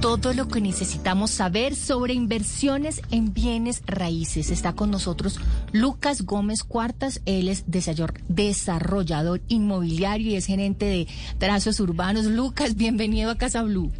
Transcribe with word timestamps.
Todo 0.00 0.32
lo 0.32 0.48
que 0.48 0.62
necesitamos 0.62 1.30
saber 1.30 1.76
sobre 1.76 2.14
inversiones 2.14 3.02
en 3.10 3.34
bienes 3.34 3.82
raíces. 3.84 4.50
Está 4.50 4.72
con 4.72 4.90
nosotros 4.90 5.38
Lucas 5.72 6.22
Gómez 6.22 6.64
Cuartas. 6.64 7.20
Él 7.26 7.48
es 7.50 7.64
desarrollador 7.68 9.42
inmobiliario 9.48 10.30
y 10.30 10.36
es 10.36 10.46
gerente 10.46 10.86
de 10.86 11.06
trazos 11.36 11.80
urbanos. 11.80 12.24
Lucas, 12.24 12.76
bienvenido 12.76 13.30
a 13.30 13.36
Casa 13.36 13.62
Blue. 13.62 13.92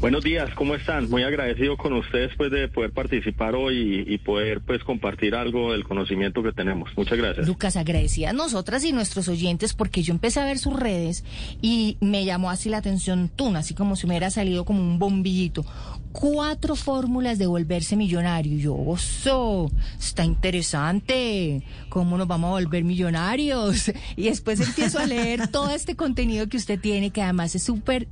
Buenos 0.00 0.24
días, 0.24 0.50
¿cómo 0.54 0.74
están? 0.74 1.08
Muy 1.10 1.22
agradecido 1.22 1.76
con 1.76 1.92
ustedes 1.92 2.32
pues 2.36 2.50
de 2.50 2.68
poder 2.68 2.92
participar 2.92 3.54
hoy 3.54 4.04
y, 4.06 4.18
poder 4.18 4.60
pues 4.60 4.84
compartir 4.84 5.34
algo 5.34 5.72
del 5.72 5.84
conocimiento 5.84 6.42
que 6.42 6.52
tenemos. 6.52 6.90
Muchas 6.96 7.18
gracias. 7.18 7.46
Lucas, 7.46 7.76
agradecida 7.76 8.30
a 8.30 8.32
nosotras 8.32 8.84
y 8.84 8.92
nuestros 8.92 9.28
oyentes 9.28 9.74
porque 9.74 10.02
yo 10.02 10.12
empecé 10.12 10.40
a 10.40 10.44
ver 10.44 10.58
sus 10.58 10.78
redes 10.78 11.24
y 11.62 11.96
me 12.00 12.24
llamó 12.24 12.50
así 12.50 12.68
la 12.68 12.78
atención 12.78 13.30
tú, 13.34 13.54
así 13.56 13.74
como 13.74 13.96
si 13.96 14.06
me 14.06 14.14
hubiera 14.14 14.30
salido 14.30 14.64
como 14.64 14.80
un 14.80 14.98
bombillito 14.98 15.64
cuatro 16.12 16.76
fórmulas 16.76 17.38
de 17.38 17.46
volverse 17.46 17.96
millonario. 17.96 18.58
yo, 18.58 18.76
oso, 18.76 19.70
está 19.98 20.24
interesante. 20.24 21.62
¿Cómo 21.88 22.16
nos 22.18 22.26
vamos 22.26 22.48
a 22.48 22.52
volver 22.52 22.84
millonarios? 22.84 23.92
Y 24.16 24.24
después 24.24 24.60
empiezo 24.60 24.98
a 24.98 25.06
leer 25.06 25.48
todo 25.48 25.70
este 25.70 25.94
contenido 25.94 26.48
que 26.48 26.56
usted 26.56 26.80
tiene, 26.80 27.10
que 27.10 27.22
además 27.22 27.54
es 27.54 27.62
súper 27.62 28.08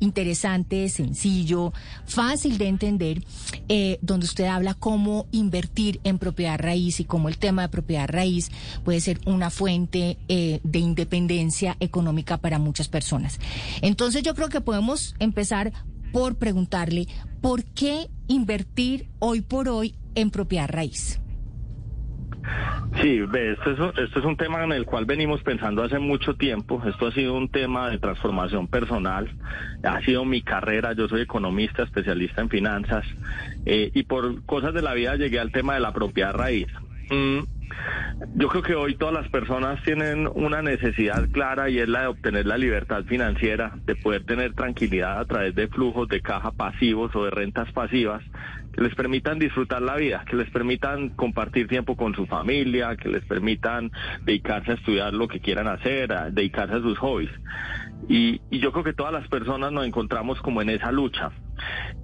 interesante, 0.00 0.88
sencillo, 0.88 1.72
fácil 2.06 2.58
de 2.58 2.68
entender, 2.68 3.24
eh, 3.68 3.98
donde 4.02 4.26
usted 4.26 4.44
habla 4.44 4.74
cómo 4.74 5.26
invertir 5.30 6.00
en 6.04 6.18
propiedad 6.18 6.58
raíz 6.58 7.00
y 7.00 7.04
cómo 7.04 7.28
el 7.28 7.38
tema 7.38 7.62
de 7.62 7.68
propiedad 7.68 8.08
raíz 8.08 8.50
puede 8.84 9.00
ser 9.00 9.20
una 9.26 9.50
fuente 9.50 10.18
eh, 10.28 10.60
de 10.64 10.78
independencia 10.78 11.76
económica 11.80 12.38
para 12.38 12.58
muchas 12.58 12.88
personas. 12.88 13.38
Entonces 13.82 14.22
yo 14.22 14.34
creo 14.34 14.48
que 14.48 14.60
podemos 14.60 15.14
empezar 15.18 15.72
por 16.12 16.38
preguntarle 16.38 17.06
por 17.40 17.64
qué 17.64 18.08
invertir 18.28 19.08
hoy 19.18 19.40
por 19.40 19.68
hoy 19.68 19.94
en 20.14 20.30
propiedad 20.30 20.68
raíz. 20.68 21.22
Sí, 23.00 23.20
esto 23.20 23.70
es, 23.70 23.98
esto 23.98 24.18
es 24.18 24.24
un 24.24 24.36
tema 24.36 24.62
en 24.64 24.72
el 24.72 24.84
cual 24.84 25.06
venimos 25.06 25.42
pensando 25.42 25.82
hace 25.82 25.98
mucho 25.98 26.34
tiempo. 26.34 26.82
Esto 26.86 27.06
ha 27.06 27.12
sido 27.12 27.34
un 27.34 27.48
tema 27.48 27.88
de 27.88 27.98
transformación 27.98 28.68
personal. 28.68 29.30
Ha 29.82 30.00
sido 30.02 30.24
mi 30.24 30.42
carrera. 30.42 30.92
Yo 30.92 31.08
soy 31.08 31.22
economista, 31.22 31.84
especialista 31.84 32.42
en 32.42 32.50
finanzas. 32.50 33.06
Eh, 33.64 33.90
y 33.94 34.02
por 34.02 34.44
cosas 34.44 34.74
de 34.74 34.82
la 34.82 34.92
vida 34.92 35.16
llegué 35.16 35.40
al 35.40 35.52
tema 35.52 35.74
de 35.74 35.80
la 35.80 35.92
propiedad 35.92 36.34
raíz. 36.34 36.66
Mm, 37.10 37.40
yo 38.34 38.48
creo 38.48 38.62
que 38.62 38.74
hoy 38.74 38.94
todas 38.96 39.14
las 39.14 39.28
personas 39.28 39.82
tienen 39.82 40.28
una 40.34 40.62
necesidad 40.62 41.28
clara 41.30 41.70
y 41.70 41.78
es 41.78 41.88
la 41.88 42.02
de 42.02 42.06
obtener 42.08 42.46
la 42.46 42.58
libertad 42.58 43.04
financiera, 43.04 43.72
de 43.84 43.96
poder 43.96 44.24
tener 44.24 44.54
tranquilidad 44.54 45.18
a 45.20 45.24
través 45.24 45.54
de 45.54 45.68
flujos 45.68 46.08
de 46.08 46.20
caja 46.20 46.50
pasivos 46.52 47.14
o 47.14 47.24
de 47.24 47.30
rentas 47.30 47.70
pasivas 47.72 48.22
que 48.72 48.80
les 48.80 48.94
permitan 48.94 49.38
disfrutar 49.38 49.82
la 49.82 49.96
vida, 49.96 50.24
que 50.28 50.36
les 50.36 50.50
permitan 50.50 51.10
compartir 51.10 51.68
tiempo 51.68 51.94
con 51.96 52.14
su 52.14 52.26
familia, 52.26 52.96
que 52.96 53.08
les 53.08 53.24
permitan 53.24 53.90
dedicarse 54.24 54.72
a 54.72 54.74
estudiar 54.74 55.12
lo 55.12 55.28
que 55.28 55.40
quieran 55.40 55.68
hacer, 55.68 56.12
a 56.12 56.30
dedicarse 56.30 56.76
a 56.76 56.80
sus 56.80 56.98
hobbies. 56.98 57.30
Y, 58.08 58.40
y 58.50 58.60
yo 58.60 58.72
creo 58.72 58.84
que 58.84 58.94
todas 58.94 59.12
las 59.12 59.28
personas 59.28 59.72
nos 59.72 59.86
encontramos 59.86 60.40
como 60.40 60.62
en 60.62 60.70
esa 60.70 60.90
lucha. 60.90 61.32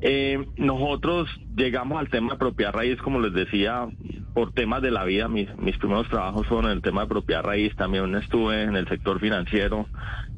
Eh, 0.00 0.46
nosotros 0.56 1.28
llegamos 1.56 1.98
al 1.98 2.08
tema 2.08 2.32
de 2.32 2.38
propiedad 2.38 2.72
raíz, 2.72 2.98
como 2.98 3.20
les 3.20 3.32
decía, 3.32 3.86
por 4.34 4.52
temas 4.52 4.82
de 4.82 4.90
la 4.90 5.04
vida. 5.04 5.28
Mis, 5.28 5.48
mis 5.58 5.76
primeros 5.78 6.08
trabajos 6.08 6.46
fueron 6.46 6.70
en 6.70 6.76
el 6.76 6.82
tema 6.82 7.02
de 7.02 7.08
propiedad 7.08 7.42
raíz. 7.42 7.74
También 7.76 8.14
estuve 8.14 8.62
en 8.62 8.76
el 8.76 8.86
sector 8.88 9.20
financiero, 9.20 9.86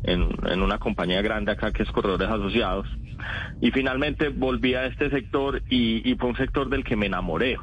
en, 0.03 0.29
en 0.47 0.63
una 0.63 0.79
compañía 0.79 1.21
grande 1.23 1.53
acá 1.53 1.73
que 1.73 1.83
es 1.83 1.91
Corredores 1.91 2.29
Asociados. 2.29 2.87
Y 3.61 3.71
finalmente 3.71 4.31
volví 4.31 4.75
a 4.75 4.87
este 4.87 5.11
sector 5.11 5.63
y, 5.69 6.11
y 6.11 6.15
fue 6.17 6.31
un 6.31 6.37
sector 6.37 6.71
del 6.71 6.85
que 6.85 6.97
me 6.97 7.07
enamoré. 7.07 7.59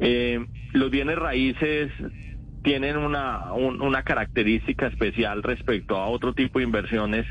Eh, 0.00 0.44
los 0.72 0.90
bienes 0.90 1.16
raíces 1.16 1.90
tienen 2.64 2.96
una, 2.96 3.52
una 3.52 4.02
característica 4.02 4.86
especial 4.86 5.42
respecto 5.42 5.98
a 5.98 6.06
otro 6.06 6.32
tipo 6.32 6.58
de 6.58 6.64
inversiones 6.64 7.26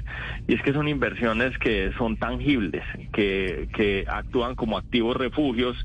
y 0.48 0.54
es 0.54 0.62
que 0.62 0.74
son 0.74 0.88
inversiones 0.88 1.58
que 1.58 1.92
son 1.98 2.18
tangibles, 2.18 2.84
que, 3.12 3.68
que 3.76 4.06
actúan 4.08 4.54
como 4.54 4.78
activos 4.78 5.18
refugios, 5.18 5.76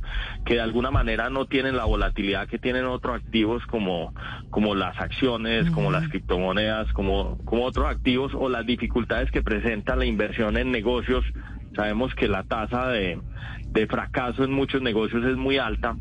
que 0.45 0.55
de 0.55 0.61
alguna 0.61 0.91
manera 0.91 1.31
no 1.31 1.47
tienen 1.47 1.79
la 1.79 1.87
volatilidad 1.87 2.47
que 2.47 2.59
tienen 2.59 2.85
otros 2.85 3.17
activos 3.17 3.65
como, 3.67 4.13
como 4.51 4.75
las 4.75 5.01
acciones, 5.01 5.71
como 5.71 5.91
las 5.91 6.07
criptomonedas, 6.11 6.93
como, 6.93 7.39
como 7.47 7.65
otros 7.65 7.87
activos 7.87 8.33
o 8.35 8.51
las 8.51 8.67
dificultades 8.67 9.31
que 9.31 9.43
presenta 9.43 9.97
la 9.97 10.05
inversión 10.05 10.59
en 10.59 10.71
negocios. 10.71 11.25
Sabemos 11.75 12.15
que 12.15 12.29
la 12.29 12.43
tasa 12.43 12.89
de, 12.89 13.19
de 13.73 13.87
fracaso 13.87 14.45
en 14.45 14.53
muchos 14.53 14.83
negocios 14.83 15.25
es 15.25 15.37
muy 15.37 15.59
alta. 15.59 15.97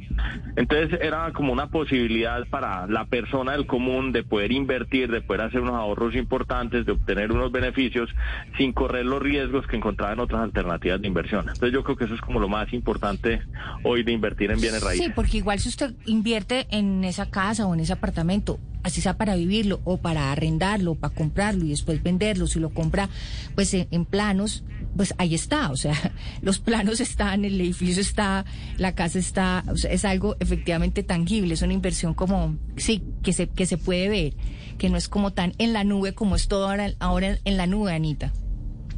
Entonces 0.56 1.00
era 1.02 1.32
como 1.34 1.54
una 1.54 1.68
posibilidad 1.68 2.48
para 2.48 2.88
la 2.88 3.06
persona 3.06 3.54
del 3.54 3.68
común 3.68 4.12
de 4.12 4.24
poder 4.24 4.52
invertir, 4.52 5.12
de 5.12 5.22
poder 5.22 5.42
hacer 5.42 5.62
unos 5.62 5.76
ahorros 5.76 6.16
importantes, 6.16 6.86
de 6.86 6.94
obtener 6.94 7.32
unos 7.32 7.52
beneficios 7.52 8.10
sin 8.58 8.74
correr 8.74 9.06
los 9.06 9.22
riesgos 9.22 9.68
que 9.68 9.76
encontraba 9.76 10.14
en 10.14 10.20
otras 10.20 10.42
alternativas 10.42 11.02
de 11.02 11.08
inversión. 11.08 11.42
Entonces 11.42 11.72
yo 11.72 11.84
creo 11.84 11.98
que 11.98 12.06
eso 12.06 12.16
es 12.16 12.22
como 12.22 12.40
lo 12.40 12.50
más 12.50 12.72
importante 12.74 13.42
hoy 13.84 14.04
de 14.04 14.12
invertir 14.12 14.52
en 14.52 14.60
bienes 14.60 14.82
raíces. 14.84 15.06
Sí, 15.06 15.12
porque 15.14 15.38
igual 15.38 15.60
si 15.60 15.70
usted 15.70 15.94
invierte 16.06 16.68
en 16.70 17.04
esa 17.04 17.30
casa 17.30 17.68
o 17.68 17.74
en 17.74 17.82
ese 17.82 17.94
apartamento, 17.94 18.60
así 18.88 19.02
sea 19.02 19.18
para 19.18 19.36
vivirlo 19.36 19.82
o 19.84 19.98
para 19.98 20.32
arrendarlo, 20.32 20.92
o 20.92 20.96
para 20.96 21.14
comprarlo 21.14 21.66
y 21.66 21.70
después 21.70 22.02
venderlo, 22.02 22.48
si 22.48 22.60
lo 22.60 22.70
compra 22.70 23.10
pues 23.56 23.74
en, 23.74 24.06
planos, 24.06 24.64
pues 24.96 25.14
ahí 25.18 25.36
está, 25.36 25.72
o 25.72 25.78
sea, 25.78 25.94
los 26.42 26.60
planos 26.60 27.00
están, 27.00 27.46
el 27.46 27.60
edificio 27.60 28.02
está, 28.02 28.46
la 28.78 28.96
casa 28.96 29.20
está, 29.20 29.64
o 29.68 29.78
sea, 29.78 29.92
es 29.92 30.06
algo 30.06 30.36
efectivamente 30.40 31.04
tangible, 31.04 31.54
es 31.54 31.62
una 31.62 31.74
inversión 31.74 32.14
como, 32.14 32.58
sí, 32.78 33.04
que 33.24 33.34
se, 33.34 33.48
que 33.48 33.66
se 33.66 33.78
puede 33.78 34.10
ver, 34.10 34.34
que 34.78 34.90
no 34.90 34.98
es 34.98 35.08
como 35.08 35.34
tan 35.34 35.54
en 35.58 35.74
la 35.74 35.84
nube 35.84 36.14
como 36.14 36.36
es 36.36 36.48
todo 36.48 36.70
ahora 37.00 37.38
en 37.44 37.58
la 37.58 37.68
nube, 37.68 37.94
Anita. 37.94 38.32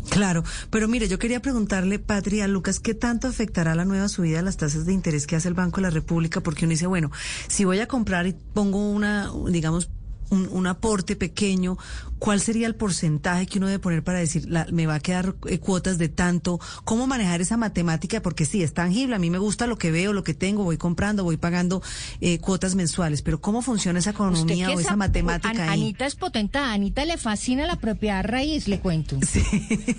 Claro, 0.09 0.43
pero 0.69 0.87
mire, 0.87 1.07
yo 1.07 1.19
quería 1.19 1.41
preguntarle, 1.41 1.99
Patria, 1.99 2.47
Lucas, 2.47 2.79
¿qué 2.79 2.93
tanto 2.93 3.27
afectará 3.27 3.75
la 3.75 3.85
nueva 3.85 4.07
subida 4.09 4.37
de 4.37 4.43
las 4.43 4.57
tasas 4.57 4.85
de 4.85 4.93
interés 4.93 5.27
que 5.27 5.35
hace 5.35 5.47
el 5.47 5.53
Banco 5.53 5.77
de 5.77 5.83
la 5.83 5.89
República? 5.89 6.41
Porque 6.41 6.65
uno 6.65 6.71
dice, 6.71 6.87
bueno, 6.87 7.11
si 7.47 7.65
voy 7.65 7.79
a 7.79 7.87
comprar 7.87 8.25
y 8.25 8.33
pongo 8.53 8.89
una, 8.89 9.31
digamos, 9.49 9.89
un, 10.29 10.67
aporte 10.67 11.15
pequeño, 11.15 11.77
¿cuál 12.19 12.41
sería 12.41 12.67
el 12.67 12.75
porcentaje 12.75 13.47
que 13.47 13.57
uno 13.57 13.67
debe 13.67 13.79
poner 13.79 14.03
para 14.03 14.19
decir, 14.19 14.47
me 14.71 14.85
va 14.85 14.95
a 14.95 14.99
quedar 14.99 15.35
eh, 15.47 15.59
cuotas 15.59 15.97
de 15.97 16.09
tanto? 16.09 16.59
¿Cómo 16.83 17.07
manejar 17.07 17.41
esa 17.41 17.57
matemática? 17.57 18.21
Porque 18.21 18.45
sí, 18.45 18.63
es 18.63 18.73
tangible, 18.73 19.15
a 19.15 19.19
mí 19.19 19.29
me 19.29 19.37
gusta 19.37 19.67
lo 19.67 19.77
que 19.77 19.91
veo, 19.91 20.13
lo 20.13 20.23
que 20.23 20.33
tengo, 20.33 20.63
voy 20.63 20.77
comprando, 20.77 21.23
voy 21.23 21.37
pagando 21.37 21.81
eh, 22.21 22.39
cuotas 22.39 22.75
mensuales, 22.75 23.21
pero 23.21 23.41
¿cómo 23.41 23.61
funciona 23.61 23.99
esa 23.99 24.11
economía 24.11 24.71
o 24.71 24.79
esa 24.79 24.95
matemática 24.95 25.71
Anita 25.71 26.05
es 26.05 26.15
potentada, 26.15 26.73
Anita 26.73 27.05
le 27.05 27.17
fascina 27.17 27.65
la 27.65 27.77
propiedad 27.77 28.23
raíz, 28.23 28.67
le 28.67 28.79
cuento. 28.79 29.17
Sí. 29.29 29.43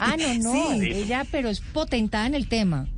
Ah, 0.00 0.17
no, 0.19 0.35
no, 0.43 0.73
ella, 0.73 1.25
pero 1.31 1.50
es 1.50 1.61
potentada 1.61 2.26
en 2.26 2.35
el 2.35 2.49
tema. 2.49 2.88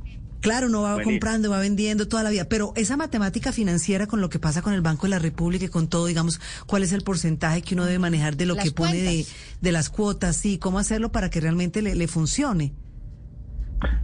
Claro, 0.43 0.67
no 0.67 0.81
va 0.81 1.01
comprando, 1.01 1.49
va 1.49 1.59
vendiendo 1.59 2.09
toda 2.09 2.21
la 2.21 2.29
vida, 2.29 2.45
pero 2.49 2.73
esa 2.75 2.97
matemática 2.97 3.53
financiera 3.53 4.07
con 4.07 4.19
lo 4.19 4.29
que 4.29 4.39
pasa 4.39 4.61
con 4.61 4.73
el 4.73 4.81
Banco 4.81 5.03
de 5.03 5.11
la 5.11 5.19
República 5.19 5.63
y 5.65 5.69
con 5.69 5.87
todo, 5.87 6.05
digamos, 6.05 6.41
¿cuál 6.67 6.83
es 6.83 6.91
el 6.91 7.01
porcentaje 7.01 7.61
que 7.61 7.75
uno 7.75 7.85
debe 7.85 7.99
manejar 7.99 8.35
de 8.35 8.45
lo 8.45 8.57
que 8.57 8.71
pone 8.71 9.01
de, 9.01 9.25
de, 9.61 9.71
las 9.71 9.89
cuotas? 9.89 10.35
Sí, 10.35 10.57
¿cómo 10.57 10.79
hacerlo 10.79 11.13
para 11.13 11.29
que 11.29 11.39
realmente 11.39 11.81
le, 11.81 11.95
le 11.95 12.09
funcione? 12.09 12.73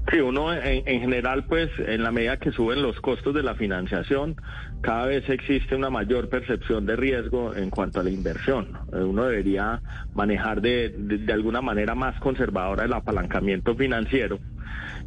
Sí, 0.09 0.21
uno 0.21 0.53
en, 0.53 0.87
en, 0.87 1.01
general, 1.01 1.43
pues 1.43 1.69
en 1.77 2.03
la 2.03 2.11
medida 2.11 2.37
que 2.37 2.53
suben 2.53 2.81
los 2.81 2.97
costos 3.01 3.35
de 3.35 3.43
la 3.43 3.55
financiación, 3.55 4.37
cada 4.79 5.07
vez 5.07 5.29
existe 5.29 5.75
una 5.75 5.89
mayor 5.89 6.29
percepción 6.29 6.85
de 6.85 6.95
riesgo 6.95 7.53
en 7.53 7.69
cuanto 7.69 7.99
a 7.99 8.03
la 8.03 8.11
inversión. 8.11 8.77
Uno 8.93 9.25
debería 9.25 9.81
manejar 10.13 10.61
de, 10.61 10.95
de, 10.97 11.17
de 11.17 11.33
alguna 11.33 11.61
manera 11.61 11.95
más 11.95 12.17
conservadora 12.21 12.85
el 12.85 12.93
apalancamiento 12.93 13.75
financiero 13.75 14.39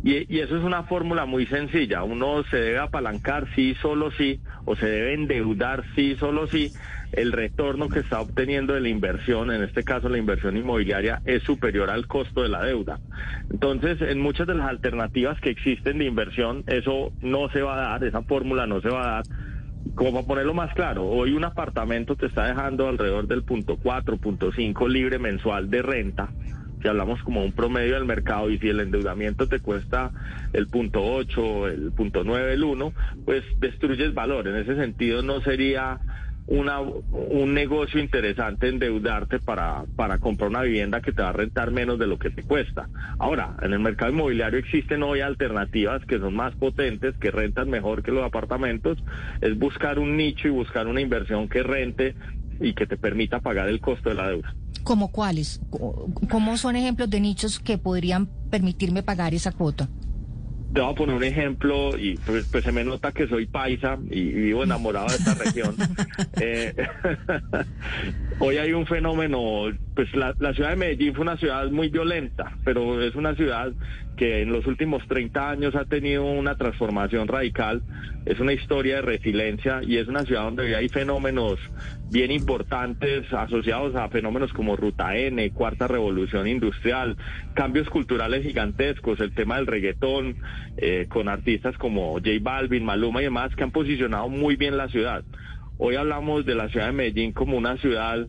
y, 0.03 0.41
eso 0.41 0.57
es 0.57 0.65
una 0.65 0.83
fórmula 0.83 1.27
muy 1.27 1.47
sencilla. 1.47 2.03
Uno 2.03 2.43
se 2.51 2.57
debe 2.57 2.79
apalancar 2.79 3.47
sí, 3.55 3.77
solo 3.81 4.11
sí, 4.11 4.41
o 4.65 4.75
se 4.75 4.87
debe 4.87 5.15
endeudar 5.15 5.85
sí, 5.95 6.17
solo 6.19 6.49
sí, 6.49 6.73
el 7.13 7.31
retorno 7.31 7.89
que 7.89 8.01
está 8.01 8.21
obteniendo 8.21 8.75
de 8.75 8.81
la 8.81 8.89
inversión, 8.89 9.53
en 9.53 9.63
este 9.63 9.85
caso 9.85 10.09
la 10.09 10.19
inversión 10.19 10.57
inmobiliaria, 10.57 11.23
es 11.25 11.43
superior 11.45 11.91
al 11.91 12.07
costo 12.09 12.43
de 12.43 12.49
la 12.49 12.65
deuda. 12.65 12.99
Entonces, 13.51 14.01
en 14.01 14.21
muchas 14.21 14.47
de 14.47 14.55
las 14.55 14.69
alternativas 14.69 15.39
que 15.41 15.51
existen 15.51 15.99
de 15.99 16.07
inversión, 16.07 16.65
eso 16.67 17.13
no 17.21 17.49
se 17.51 17.63
va 17.63 17.77
a 17.77 17.91
dar, 17.91 18.05
esa 18.05 18.23
fórmula 18.23 18.67
no 18.67 18.81
se 18.81 18.89
va 18.89 19.03
a 19.03 19.13
dar. 19.13 19.25
Como 19.95 20.13
para 20.13 20.27
ponerlo 20.27 20.55
más 20.55 20.73
claro, 20.75 21.07
hoy 21.07 21.33
un 21.33 21.45
apartamento 21.45 22.17
te 22.17 22.27
está 22.27 22.47
dejando 22.47 22.89
alrededor 22.89 23.27
del 23.27 23.43
punto 23.43 23.77
cuatro, 23.77 24.17
punto 24.17 24.51
cinco 24.53 24.89
libre 24.89 25.19
mensual 25.19 25.71
de 25.71 25.83
renta 25.83 26.31
si 26.83 26.89
hablamos 26.89 27.23
como 27.23 27.45
un 27.45 27.53
promedio 27.53 27.95
del 27.95 28.05
mercado 28.05 28.51
y 28.51 28.59
si 28.59 28.69
el 28.69 28.81
endeudamiento 28.81 29.47
te 29.47 29.61
cuesta 29.61 30.11
el 30.53 30.67
punto 30.67 31.03
8, 31.03 31.69
el 31.69 31.93
punto 31.93 32.25
9, 32.25 32.53
el 32.53 32.65
1, 32.65 32.93
pues 33.25 33.45
destruyes 33.59 34.13
valor. 34.13 34.49
En 34.49 34.57
ese 34.57 34.75
sentido 34.75 35.23
no 35.23 35.41
sería 35.41 36.01
una, 36.47 36.81
un 36.81 37.55
negocio 37.55 38.01
interesante 38.01 38.69
endeudarte 38.69 39.39
para, 39.39 39.85
para 39.97 40.19
comprar 40.19 40.51
una 40.51 40.63
vivienda 40.63 41.01
que 41.01 41.13
te 41.13 41.23
va 41.23 41.29
a 41.29 41.33
rentar 41.33 41.71
menos 41.71 41.99
de 41.99 42.07
lo 42.07 42.19
que 42.19 42.31
te 42.31 42.43
cuesta. 42.43 42.89
Ahora, 43.19 43.57
en 43.63 43.73
el 43.73 43.79
mercado 43.79 44.11
inmobiliario 44.13 44.59
existen 44.59 45.03
hoy 45.03 45.21
alternativas 45.21 46.05
que 46.05 46.19
son 46.19 46.35
más 46.35 46.55
potentes, 46.57 47.17
que 47.19 47.31
rentan 47.31 47.71
mejor 47.71 48.03
que 48.03 48.11
los 48.11 48.25
apartamentos. 48.25 48.99
Es 49.41 49.57
buscar 49.59 49.99
un 49.99 50.17
nicho 50.17 50.49
y 50.49 50.51
buscar 50.51 50.89
una 50.89 51.01
inversión 51.01 51.49
que 51.49 51.63
rente 51.63 52.15
y 52.61 52.75
que 52.75 52.87
te 52.87 52.97
permita 52.97 53.41
pagar 53.41 53.69
el 53.69 53.81
costo 53.81 54.09
de 54.09 54.15
la 54.17 54.29
deuda. 54.29 54.55
¿Cómo 54.85 55.09
cuáles? 55.09 55.61
¿Cómo 56.31 56.57
son 56.57 56.77
ejemplos 56.77 57.09
de 57.11 57.21
nichos 57.21 57.59
que 57.61 57.79
podrían 57.79 58.27
permitirme 58.51 59.03
pagar 59.03 59.35
esa 59.35 59.53
cuota? 59.53 59.89
Te 60.75 60.81
voy 60.81 60.91
a 60.91 60.95
poner 60.95 61.17
un 61.17 61.25
ejemplo 61.25 61.99
y 61.99 62.17
pues, 62.25 62.47
pues 62.51 62.65
se 62.65 62.73
me 62.73 62.83
nota 62.83 63.13
que 63.13 63.29
soy 63.29 63.47
paisa 63.47 63.99
y, 64.11 64.23
vivo 64.33 64.65
enamorado 64.65 65.09
de 65.09 65.17
esta 65.17 65.35
región. 65.35 65.77
Eh, 66.41 66.75
hoy 68.39 68.57
hay 68.57 68.73
un 68.73 68.87
fenómeno, 68.87 69.71
pues 69.95 70.09
la, 70.15 70.35
ciudad 70.55 70.71
de 70.71 70.77
Medellín 70.77 71.15
fue 71.15 71.23
una 71.23 71.37
ciudad 71.37 71.71
muy 71.71 71.89
violenta, 71.89 72.57
pero 72.65 73.03
es 73.03 73.15
una 73.15 73.35
ciudad 73.35 73.73
que 74.17 74.43
en 74.43 74.51
los 74.53 74.67
últimos 74.67 75.07
30 75.07 75.51
años 75.51 75.75
ha 75.75 75.85
tenido 75.85 76.25
una 76.25 76.57
transformación 76.57 77.29
radical. 77.29 77.83
Es 78.25 78.41
una 78.41 78.53
historia 78.53 78.97
de 78.97 79.03
resiliencia 79.03 79.81
y 79.83 79.99
es 79.99 80.09
una 80.09 80.25
ciudad 80.25 80.45
donde 80.45 80.77
hay 80.77 80.89
fenómenos 80.89 81.59
bien 82.11 82.31
importantes 82.31 83.31
asociados 83.33 83.95
a 83.95 84.09
fenómenos 84.09 84.53
como 84.53 84.77
Ruta 84.77 85.17
N, 85.17 85.51
Cuarta 85.51 85.89
Revolución 85.89 86.47
Industrial, 86.47 87.17
cambios 87.55 87.91
culturales 87.91 88.45
gigantescos, 88.45 89.21
el 89.21 89.35
tema 89.35 89.57
del 89.57 89.67
reggaetón, 89.67 90.37
eh, 90.79 91.07
con 91.09 91.29
artistas 91.29 91.77
como 91.77 92.13
J 92.15 92.31
Balvin, 92.41 92.85
Maluma 92.85 93.21
y 93.21 93.25
demás, 93.25 93.55
que 93.57 93.65
han 93.65 93.73
posicionado 93.73 94.29
muy 94.29 94.57
bien 94.57 94.77
la 94.77 94.89
ciudad. 94.89 95.25
Hoy 95.77 95.97
hablamos 95.97 96.47
de 96.47 96.55
la 96.55 96.69
ciudad 96.69 96.87
de 96.87 96.93
Medellín 96.93 97.33
como 97.33 97.57
una 97.57 97.77
ciudad 97.79 98.27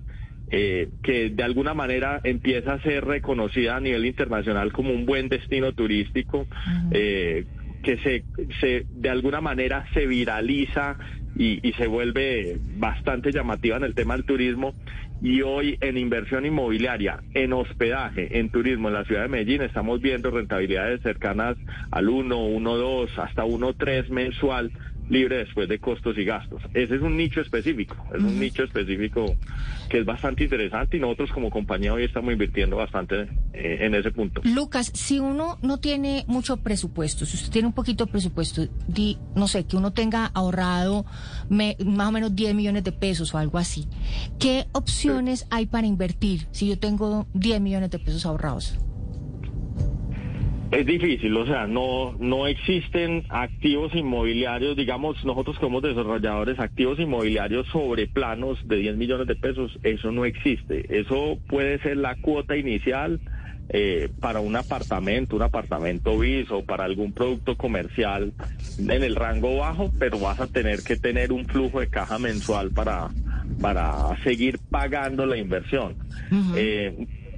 eh, 0.55 0.89
que 1.01 1.31
de 1.31 1.41
alguna 1.41 1.73
manera 1.73 2.21
empieza 2.23 2.73
a 2.73 2.79
ser 2.81 3.05
reconocida 3.05 3.75
a 3.75 3.79
nivel 3.79 4.05
internacional 4.05 4.71
como 4.71 4.93
un 4.93 5.03
buen 5.03 5.27
destino 5.27 5.71
turístico, 5.71 6.45
eh, 6.91 7.45
que 7.81 7.97
se, 7.97 8.23
se 8.61 8.85
de 8.87 9.09
alguna 9.09 9.41
manera 9.41 9.83
se 9.95 10.05
viraliza 10.05 10.99
y, 11.35 11.67
y, 11.67 11.73
se 11.73 11.87
vuelve 11.87 12.59
bastante 12.77 13.31
llamativa 13.31 13.77
en 13.77 13.83
el 13.83 13.95
tema 13.95 14.15
del 14.15 14.25
turismo. 14.25 14.75
Y 15.23 15.41
hoy 15.41 15.79
en 15.81 15.97
inversión 15.97 16.45
inmobiliaria, 16.45 17.23
en 17.33 17.53
hospedaje, 17.53 18.37
en 18.37 18.49
turismo 18.49 18.89
en 18.89 18.93
la 18.93 19.05
ciudad 19.05 19.23
de 19.23 19.29
Medellín, 19.29 19.63
estamos 19.63 20.01
viendo 20.01 20.29
rentabilidades 20.29 21.01
cercanas 21.01 21.57
al 21.89 22.09
1, 22.09 22.37
1, 22.37 22.77
2, 22.77 23.17
hasta 23.17 23.43
1, 23.43 23.73
3 23.73 24.11
mensual 24.11 24.71
libre 25.09 25.37
después 25.37 25.67
de 25.67 25.79
costos 25.79 26.17
y 26.17 26.25
gastos. 26.25 26.61
Ese 26.73 26.95
es 26.95 27.01
un 27.01 27.17
nicho 27.17 27.41
específico, 27.41 27.95
es 28.13 28.21
un 28.21 28.39
nicho 28.39 28.63
específico 28.63 29.35
que 29.89 29.99
es 29.99 30.05
bastante 30.05 30.43
interesante 30.43 30.97
y 30.97 30.99
nosotros 30.99 31.31
como 31.31 31.49
compañía 31.49 31.93
hoy 31.93 32.05
estamos 32.05 32.31
invirtiendo 32.31 32.77
bastante 32.77 33.27
eh, 33.53 33.79
en 33.81 33.95
ese 33.95 34.11
punto. 34.11 34.41
Lucas, 34.43 34.91
si 34.93 35.19
uno 35.19 35.59
no 35.61 35.79
tiene 35.79 36.23
mucho 36.27 36.57
presupuesto, 36.57 37.25
si 37.25 37.37
usted 37.37 37.51
tiene 37.51 37.67
un 37.67 37.73
poquito 37.73 38.05
de 38.05 38.11
presupuesto, 38.11 38.67
di, 38.87 39.17
no 39.35 39.47
sé, 39.47 39.65
que 39.65 39.77
uno 39.77 39.93
tenga 39.93 40.25
ahorrado 40.27 41.05
más 41.49 42.07
o 42.07 42.11
menos 42.11 42.35
10 42.35 42.55
millones 42.55 42.83
de 42.83 42.91
pesos 42.91 43.33
o 43.33 43.37
algo 43.37 43.57
así, 43.57 43.87
¿qué 44.39 44.65
opciones 44.71 45.45
hay 45.49 45.65
para 45.65 45.87
invertir 45.87 46.47
si 46.51 46.67
yo 46.67 46.79
tengo 46.79 47.27
10 47.33 47.61
millones 47.61 47.91
de 47.91 47.99
pesos 47.99 48.25
ahorrados? 48.25 48.77
Es 50.73 50.85
difícil, 50.85 51.35
o 51.37 51.45
sea, 51.45 51.67
no, 51.67 52.15
no 52.19 52.47
existen 52.47 53.25
activos 53.29 53.93
inmobiliarios, 53.93 54.75
digamos, 54.75 55.23
nosotros 55.23 55.59
como 55.59 55.81
desarrolladores, 55.81 56.59
activos 56.59 56.99
inmobiliarios 56.99 57.67
sobre 57.67 58.07
planos 58.07 58.57
de 58.67 58.77
10 58.77 58.97
millones 58.97 59.27
de 59.27 59.35
pesos, 59.35 59.77
eso 59.83 60.11
no 60.11 60.25
existe. 60.25 60.99
Eso 60.99 61.37
puede 61.47 61.79
ser 61.79 61.97
la 61.97 62.15
cuota 62.15 62.57
inicial 62.57 63.19
eh, 63.69 64.09
para 64.19 64.39
un 64.39 64.55
apartamento, 64.55 65.35
un 65.35 65.43
apartamento 65.43 66.17
bis 66.19 66.51
o 66.51 66.63
para 66.63 66.83
algún 66.83 67.13
producto 67.13 67.55
comercial 67.55 68.33
en 68.77 69.03
el 69.03 69.15
rango 69.15 69.57
bajo, 69.57 69.91
pero 69.97 70.19
vas 70.19 70.39
a 70.39 70.47
tener 70.47 70.83
que 70.83 70.97
tener 70.97 71.31
un 71.31 71.45
flujo 71.45 71.79
de 71.79 71.87
caja 71.87 72.19
mensual 72.19 72.71
para, 72.71 73.09
para 73.61 74.17
seguir 74.23 74.59
pagando 74.69 75.25
la 75.25 75.37
inversión. 75.37 75.95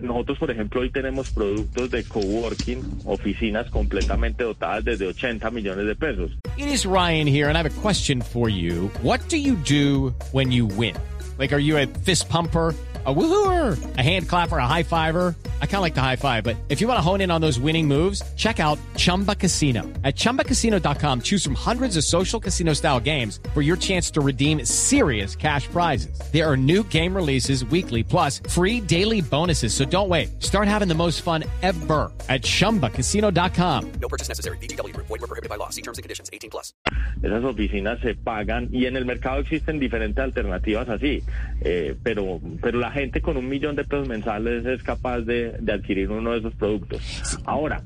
Nosotros, 0.06 0.38
por 0.38 0.52
ejemplo, 0.52 0.81
hoy 0.81 0.92
tenemos 0.92 1.31
productos 1.31 1.90
de 1.90 2.04
coworking, 2.04 3.02
oficinas 3.06 3.69
completamente 3.69 4.44
dotadas 4.44 4.86
desde 4.86 5.07
80 5.07 5.50
millones 5.52 5.86
de 5.86 5.96
pesos. 5.96 6.31
It 6.57 6.68
is 6.68 6.86
Ryan 6.86 7.28
here, 7.28 7.50
and 7.50 7.57
I 7.57 7.62
have 7.62 7.66
a 7.66 7.81
question 7.81 8.22
for 8.22 8.50
you. 8.50 8.92
What 9.02 9.19
do 9.30 9.38
you 9.38 9.56
do 9.56 10.13
when 10.31 10.52
you 10.52 10.68
win? 10.68 10.96
Like, 11.38 11.54
are 11.54 11.60
you 11.60 11.78
a 11.78 11.88
fist 12.06 12.30
pumper? 12.30 12.74
A 13.06 13.13
woohooer, 13.13 13.98
a 13.98 14.02
hand 14.02 14.30
clapper, 14.30 14.57
a 14.57 14.66
high 14.66 14.84
fiver. 14.84 15.36
I 15.62 15.66
kind 15.66 15.75
of 15.75 15.81
like 15.81 15.96
the 15.96 16.02
high 16.02 16.16
five, 16.16 16.44
but 16.44 16.56
if 16.69 16.80
you 16.80 16.88
want 16.88 16.98
to 16.98 17.02
hone 17.02 17.19
in 17.19 17.30
on 17.30 17.42
those 17.42 17.60
winning 17.60 17.88
moves, 17.88 18.22
check 18.36 18.60
out 18.60 18.80
Chumba 18.96 19.36
Casino. 19.36 19.84
At 20.04 20.16
ChumbaCasino.com, 20.16 21.22
choose 21.22 21.44
from 21.44 21.56
hundreds 21.56 21.98
of 21.98 22.06
social 22.06 22.40
casino 22.40 22.74
style 22.74 23.00
games 23.00 23.40
for 23.54 23.62
your 23.62 23.75
chance 23.75 24.10
to 24.12 24.22
redeem 24.22 24.63
serious 24.63 25.36
cash 25.36 25.68
prizes. 25.68 26.19
There 26.31 26.50
are 26.50 26.57
new 26.57 26.84
game 26.84 27.13
releases 27.13 27.66
weekly, 27.66 28.02
plus 28.02 28.40
free 28.50 28.80
daily 28.80 29.22
bonuses. 29.22 29.74
So 29.74 29.84
don't 29.86 30.10
wait. 30.10 30.42
Start 30.42 30.68
having 30.68 30.88
the 30.88 30.96
most 30.96 31.22
fun 31.22 31.44
ever 31.62 32.12
at 32.30 32.42
ChumbaCasino.com. 32.42 33.92
No 34.01 34.08
purchase 34.08 34.30
necessary. 34.30 34.58
BGW. 34.60 34.96
Void 34.96 35.10
were 35.10 35.18
prohibited 35.19 35.50
by 35.50 35.58
law. 35.58 35.69
See 35.69 35.84
terms 35.84 36.00
and 36.00 36.04
conditions. 36.04 36.30
18 36.31 36.50
plus. 36.50 36.74
Esas 37.22 37.44
oficinas 37.44 38.00
se 38.01 38.16
pagan 38.16 38.69
y 38.72 38.86
en 38.86 38.98
el 38.98 39.06
mercado 39.06 39.40
existen 39.40 39.80
diferentes 39.80 40.24
alternativas 40.24 40.90
así, 40.90 41.24
eh, 41.62 41.96
pero, 42.04 42.40
pero 42.62 42.80
la 42.80 42.92
gente 42.95 43.21
con 43.21 43.38
un 43.38 43.47
millón 43.47 43.75
de 43.75 43.83
pesos 43.83 44.07
mensuales 44.07 44.65
es 44.65 44.81
capaz 44.81 45.21
de, 45.21 45.51
de 45.59 45.71
adquirir 45.71 46.09
uno 46.09 46.31
de 46.31 46.39
esos 46.39 46.56
productos. 46.56 47.39
Ahora, 47.45 47.84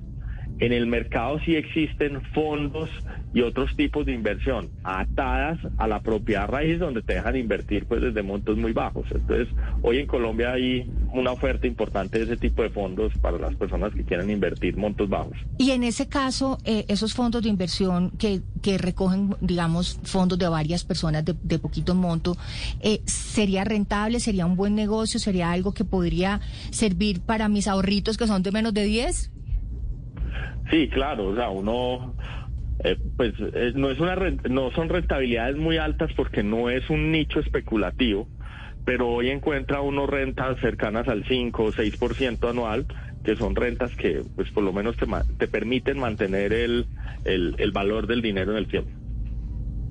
en 0.59 0.73
el 0.73 0.87
mercado 0.87 1.39
sí 1.45 1.55
existen 1.55 2.21
fondos 2.33 2.89
y 3.33 3.41
otros 3.41 3.75
tipos 3.75 4.05
de 4.05 4.13
inversión 4.13 4.69
atadas 4.83 5.59
a 5.77 5.87
la 5.87 6.01
propiedad 6.01 6.47
raíz 6.47 6.79
donde 6.79 7.01
te 7.01 7.15
dejan 7.15 7.35
invertir 7.35 7.85
pues 7.85 8.01
desde 8.01 8.23
montos 8.23 8.57
muy 8.57 8.73
bajos. 8.73 9.05
Entonces, 9.11 9.47
hoy 9.81 9.99
en 9.99 10.07
Colombia 10.07 10.53
hay 10.53 10.89
una 11.13 11.31
oferta 11.31 11.67
importante 11.67 12.19
de 12.19 12.25
ese 12.25 12.37
tipo 12.37 12.61
de 12.61 12.69
fondos 12.69 13.13
para 13.21 13.37
las 13.37 13.55
personas 13.55 13.93
que 13.93 14.03
quieren 14.03 14.29
invertir 14.29 14.77
montos 14.77 15.09
bajos. 15.09 15.37
Y 15.57 15.71
en 15.71 15.83
ese 15.83 16.07
caso, 16.07 16.57
eh, 16.65 16.85
esos 16.87 17.13
fondos 17.13 17.43
de 17.43 17.49
inversión 17.49 18.11
que, 18.11 18.41
que 18.61 18.77
recogen, 18.77 19.35
digamos, 19.41 19.99
fondos 20.03 20.37
de 20.37 20.47
varias 20.47 20.83
personas 20.83 21.25
de, 21.25 21.35
de 21.41 21.59
poquito 21.59 21.95
monto, 21.95 22.37
eh, 22.81 23.01
¿sería 23.05 23.63
rentable? 23.63 24.19
¿Sería 24.19 24.45
un 24.45 24.55
buen 24.55 24.75
negocio? 24.75 25.19
¿Sería 25.19 25.51
algo 25.51 25.73
que 25.73 25.85
podría 25.85 26.41
servir 26.71 27.21
para 27.21 27.49
mis 27.49 27.67
ahorritos 27.67 28.17
que 28.17 28.27
son 28.27 28.43
de 28.43 28.51
menos 28.51 28.73
de 28.73 28.83
10? 28.83 29.31
Sí, 30.69 30.87
claro, 30.89 31.29
o 31.29 31.35
sea, 31.35 31.49
uno, 31.49 32.13
eh, 32.83 32.97
pues 33.17 33.33
eh, 33.39 33.71
no 33.75 33.89
es 33.89 33.99
una 33.99 34.15
no 34.49 34.71
son 34.71 34.89
rentabilidades 34.89 35.57
muy 35.57 35.77
altas 35.77 36.11
porque 36.15 36.43
no 36.43 36.69
es 36.69 36.87
un 36.89 37.11
nicho 37.11 37.39
especulativo, 37.39 38.27
pero 38.85 39.07
hoy 39.07 39.29
encuentra 39.29 39.81
uno 39.81 40.07
rentas 40.07 40.59
cercanas 40.59 41.07
al 41.07 41.23
5 41.25 41.63
o 41.63 41.71
6% 41.71 42.49
anual, 42.49 42.87
que 43.23 43.35
son 43.35 43.55
rentas 43.55 43.95
que 43.95 44.23
pues 44.35 44.49
por 44.51 44.63
lo 44.63 44.73
menos 44.73 44.97
te, 44.97 45.05
te 45.37 45.47
permiten 45.47 45.99
mantener 45.99 46.53
el, 46.53 46.87
el, 47.23 47.55
el 47.59 47.71
valor 47.71 48.07
del 48.07 48.21
dinero 48.21 48.51
en 48.51 48.57
el 48.57 48.67
tiempo. 48.67 48.91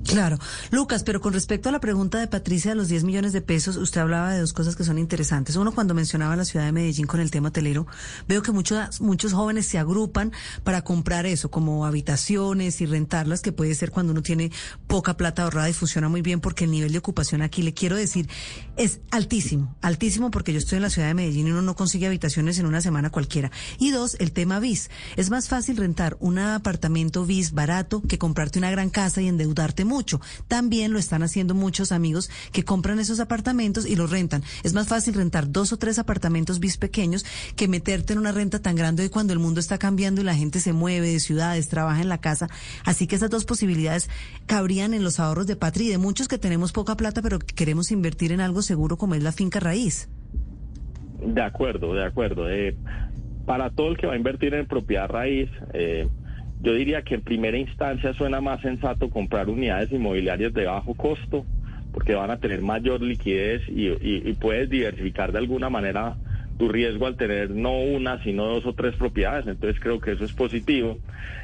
Claro. 0.05 0.39
Lucas, 0.71 1.03
pero 1.03 1.21
con 1.21 1.33
respecto 1.33 1.69
a 1.69 1.71
la 1.71 1.79
pregunta 1.79 2.19
de 2.19 2.27
Patricia 2.27 2.71
de 2.71 2.75
los 2.75 2.87
10 2.87 3.03
millones 3.03 3.31
de 3.31 3.41
pesos, 3.41 3.77
usted 3.77 4.01
hablaba 4.01 4.33
de 4.33 4.39
dos 4.39 4.53
cosas 4.53 4.75
que 4.75 4.83
son 4.83 4.97
interesantes. 4.97 5.55
Uno, 5.55 5.71
cuando 5.71 5.93
mencionaba 5.93 6.35
la 6.35 6.45
ciudad 6.45 6.65
de 6.65 6.71
Medellín 6.71 7.05
con 7.05 7.19
el 7.19 7.31
tema 7.31 7.49
hotelero, 7.49 7.85
veo 8.27 8.41
que 8.41 8.51
muchos, 8.51 9.01
muchos 9.01 9.33
jóvenes 9.33 9.67
se 9.67 9.77
agrupan 9.77 10.31
para 10.63 10.83
comprar 10.83 11.25
eso, 11.25 11.51
como 11.51 11.85
habitaciones 11.85 12.81
y 12.81 12.85
rentarlas, 12.85 13.41
que 13.41 13.51
puede 13.51 13.75
ser 13.75 13.91
cuando 13.91 14.11
uno 14.11 14.21
tiene 14.21 14.51
poca 14.87 15.15
plata 15.15 15.43
ahorrada 15.43 15.69
y 15.69 15.73
funciona 15.73 16.09
muy 16.09 16.21
bien 16.21 16.39
porque 16.39 16.63
el 16.63 16.71
nivel 16.71 16.91
de 16.91 16.97
ocupación 16.97 17.41
aquí, 17.41 17.61
le 17.61 17.73
quiero 17.73 17.95
decir, 17.95 18.27
es 18.77 19.01
altísimo, 19.11 19.75
altísimo 19.81 20.31
porque 20.31 20.53
yo 20.53 20.59
estoy 20.59 20.77
en 20.77 20.83
la 20.83 20.89
ciudad 20.89 21.07
de 21.07 21.13
Medellín 21.13 21.47
y 21.47 21.51
uno 21.51 21.61
no 21.61 21.75
consigue 21.75 22.07
habitaciones 22.07 22.57
en 22.57 22.65
una 22.65 22.81
semana 22.81 23.09
cualquiera. 23.09 23.51
Y 23.77 23.91
dos, 23.91 24.15
el 24.19 24.31
tema 24.31 24.59
bis. 24.59 24.89
Es 25.17 25.29
más 25.29 25.49
fácil 25.49 25.77
rentar 25.77 26.17
un 26.19 26.39
apartamento 26.39 27.25
bis 27.25 27.51
barato 27.51 28.01
que 28.01 28.17
comprarte 28.17 28.59
una 28.59 28.71
gran 28.71 28.89
casa 28.89 29.21
y 29.21 29.27
endeudarte 29.27 29.85
mucho 29.85 29.98
mucho. 29.99 30.21
También 30.47 30.93
lo 30.93 30.97
están 30.97 31.23
haciendo 31.23 31.53
muchos 31.53 31.91
amigos 31.91 32.29
que 32.53 32.63
compran 32.63 32.99
esos 32.99 33.19
apartamentos 33.19 33.85
y 33.85 33.97
los 33.97 34.09
rentan. 34.09 34.43
Es 34.63 34.73
más 34.73 34.87
fácil 34.87 35.13
rentar 35.13 35.51
dos 35.51 35.73
o 35.73 35.77
tres 35.77 35.99
apartamentos 35.99 36.61
bis 36.61 36.77
pequeños 36.77 37.25
que 37.57 37.67
meterte 37.67 38.13
en 38.13 38.19
una 38.19 38.31
renta 38.31 38.59
tan 38.61 38.77
grande 38.77 39.03
hoy 39.03 39.09
cuando 39.09 39.33
el 39.33 39.39
mundo 39.39 39.59
está 39.59 39.77
cambiando 39.77 40.21
y 40.21 40.23
la 40.23 40.35
gente 40.35 40.61
se 40.61 40.71
mueve 40.71 41.11
de 41.11 41.19
ciudades, 41.19 41.67
trabaja 41.67 42.01
en 42.01 42.07
la 42.07 42.21
casa. 42.21 42.47
Así 42.85 43.07
que 43.07 43.17
esas 43.17 43.29
dos 43.29 43.43
posibilidades 43.43 44.09
cabrían 44.45 44.93
en 44.93 45.03
los 45.03 45.19
ahorros 45.19 45.47
de 45.47 45.57
Patria 45.57 45.87
y 45.87 45.91
de 45.91 45.97
muchos 45.97 46.29
que 46.29 46.37
tenemos 46.37 46.71
poca 46.71 46.95
plata 46.95 47.21
pero 47.21 47.39
que 47.39 47.53
queremos 47.53 47.91
invertir 47.91 48.31
en 48.31 48.39
algo 48.39 48.61
seguro 48.61 48.95
como 48.95 49.15
es 49.15 49.23
la 49.23 49.33
finca 49.33 49.59
raíz. 49.59 50.07
De 51.21 51.41
acuerdo, 51.41 51.93
de 51.93 52.05
acuerdo. 52.05 52.49
Eh, 52.49 52.77
para 53.45 53.69
todo 53.69 53.89
el 53.89 53.97
que 53.97 54.07
va 54.07 54.13
a 54.13 54.17
invertir 54.17 54.53
en 54.53 54.65
propiedad 54.65 55.09
raíz, 55.09 55.49
eh, 55.73 56.07
yo 56.59 56.73
diría 56.73 57.01
que 57.01 57.15
en 57.15 57.21
primera 57.21 57.57
instancia 57.57 58.13
suena 58.13 58.41
más 58.41 58.61
sensato 58.61 59.09
comprar 59.09 59.49
unidades 59.49 59.91
inmobiliarias 59.91 60.53
de 60.53 60.65
bajo 60.65 60.93
costo, 60.93 61.45
porque 61.91 62.15
van 62.15 62.31
a 62.31 62.37
tener 62.37 62.61
mayor 62.61 63.01
liquidez 63.01 63.61
y, 63.67 64.33
puedes 64.33 64.69
diversificar 64.69 65.31
de 65.31 65.39
alguna 65.39 65.69
manera 65.69 66.17
tu 66.59 66.67
riesgo 66.67 67.07
al 67.07 67.15
tener 67.15 67.49
no 67.49 67.79
una, 67.79 68.21
sino 68.21 68.45
dos 68.45 68.65
o 68.65 68.73
tres 68.73 68.93
propiedades. 68.95 69.47
Entonces 69.47 69.81
creo 69.81 69.99
que 69.99 70.11
eso 70.11 70.25
es 70.25 70.33
positivo. 70.33 70.99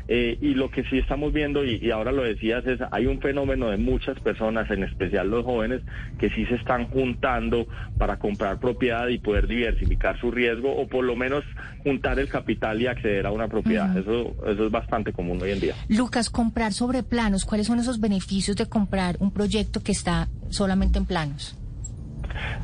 Eh, 0.08 0.38
y 0.42 0.54
lo 0.54 0.70
que 0.70 0.84
sí 0.84 1.00
estamos 1.00 1.34
viendo, 1.34 1.64
y, 1.64 1.90
ahora 1.90 2.12
lo 2.12 2.22
decías, 2.22 2.68
es 2.68 2.80
hay 2.92 3.08
un 3.08 3.22
fenómeno 3.22 3.70
de 3.72 3.78
muchas 3.78 4.20
personas, 4.20 4.70
en 4.70 4.84
especial 4.84 5.30
los 5.30 5.46
jóvenes, 5.46 5.82
que 6.20 6.30
sí 6.30 6.46
se 6.46 6.56
están 6.56 6.90
juntando 6.90 7.66
para 7.98 8.20
comprar 8.20 8.60
propiedad 8.60 9.08
y 9.08 9.18
poder 9.18 9.48
diversificar 9.48 10.20
su 10.20 10.30
riesgo 10.32 10.76
o 10.76 10.88
por 10.88 11.06
lo 11.06 11.16
menos 11.16 11.44
juntar 11.82 12.20
el 12.20 12.28
capital 12.28 12.82
y 12.82 12.88
acceder 12.88 13.26
a 13.26 13.32
una 13.32 13.48
propiedad. 13.48 13.98
Eso, 13.98 14.36
eso 14.46 14.66
es 14.66 14.72
bastante 14.72 15.14
común 15.14 15.42
hoy 15.42 15.52
en 15.52 15.62
día. 15.62 15.76
Lucas, 15.88 16.30
comprar 16.30 16.74
sobre 16.74 17.02
planos, 17.02 17.46
¿cuáles 17.46 17.68
son 17.68 17.80
esos 17.80 18.02
beneficios 18.02 18.58
de 18.58 18.68
comprar 18.68 19.16
un 19.20 19.32
proyecto 19.32 19.82
que 19.82 19.94
está 19.94 20.28
solamente 20.50 21.00
en 21.00 21.06
planos? 21.06 21.58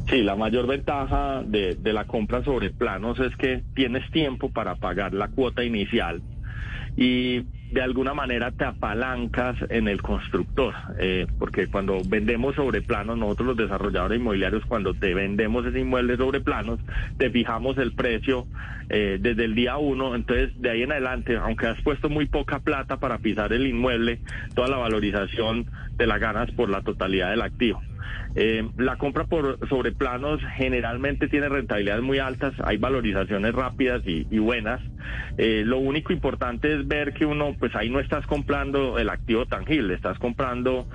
Sí, 0.10 0.24
la 0.24 0.36
mayor 0.36 0.68
ventaja 0.68 1.44
de, 1.46 1.78
la 1.84 2.06
compra 2.06 2.44
sobre 2.44 2.70
planos 2.70 3.20
es 3.20 3.36
que 3.36 3.64
tienes 3.74 4.10
tiempo 4.12 4.50
para 4.50 4.76
pagar 4.76 5.14
la 5.14 5.30
cuota 5.30 5.64
inicial 5.64 6.22
y 6.98 7.42
de 7.72 7.82
alguna 7.82 8.14
manera 8.14 8.52
te 8.52 8.66
apalancas 8.66 9.56
en 9.70 9.88
el 9.88 10.02
constructor, 10.02 10.74
eh, 11.00 11.26
porque 11.40 11.68
cuando 11.68 12.02
vendemos 12.06 12.56
sobre 12.56 12.82
planos, 12.82 13.18
nosotros 13.18 13.48
los 13.50 13.58
desarrolladores 13.58 14.20
inmobiliarios, 14.20 14.66
cuando 14.66 14.94
te 14.94 15.14
vendemos 15.14 15.66
ese 15.66 15.80
inmueble 15.80 16.18
sobre 16.18 16.42
planos, 16.42 16.80
te 17.18 17.30
fijamos 17.30 17.78
el 17.78 17.94
precio 17.94 18.46
eh, 18.90 19.18
desde 19.22 19.46
el 19.46 19.56
día 19.56 19.78
uno, 19.78 20.16
entonces 20.16 20.50
de 20.62 20.70
ahí 20.70 20.82
en 20.84 20.92
adelante, 20.92 21.38
aunque 21.38 21.68
has 21.68 21.82
puesto 21.82 22.10
muy 22.10 22.26
poca 22.26 22.60
plata 22.60 22.98
para 22.98 23.20
pisar 23.20 23.54
el 23.54 23.66
inmueble, 23.66 24.20
toda 24.54 24.68
la 24.68 24.78
valorización 24.78 25.66
te 25.98 26.06
la 26.08 26.18
ganas 26.18 26.52
por 26.52 26.70
la 26.70 26.82
totalidad 26.82 27.30
del 27.30 27.42
activo. 27.42 27.82
Eh, 28.36 28.70
la 28.78 28.98
compra 28.98 29.26
por 29.26 29.60
sobre 29.68 29.92
planos 29.92 30.40
generalmente 30.56 31.28
tiene 31.28 31.50
rentabilidades 31.50 32.04
muy 32.04 32.20
altas, 32.20 32.54
hay 32.64 32.78
valorizaciones 32.78 33.54
rápidas 33.54 34.02
y, 34.06 34.40
buenas. 34.40 34.82
Eh, 35.38 35.64
lo 35.66 35.80
único 35.80 36.14
importante 36.14 36.74
es 36.74 36.88
ver 36.88 37.14
que 37.14 37.26
uno, 37.26 37.56
pues 37.60 37.76
ahí 37.76 37.90
no 37.90 38.00
estás 38.00 38.26
comprando 38.28 38.98
el 38.98 39.10
activo 39.10 39.46
tangible, 39.46 39.96
estás 39.96 40.18
comprando 40.20 40.88